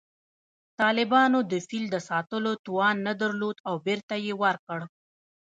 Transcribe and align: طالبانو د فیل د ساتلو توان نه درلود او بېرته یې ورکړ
طالبانو 0.79 1.39
د 1.51 1.53
فیل 1.67 1.85
د 1.91 1.95
ساتلو 2.09 2.51
توان 2.65 2.95
نه 3.07 3.13
درلود 3.21 3.57
او 3.69 3.75
بېرته 3.85 4.15
یې 4.25 4.33
ورکړ 4.43 4.79